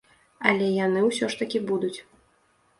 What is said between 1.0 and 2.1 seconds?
ўсё ж такі будуць.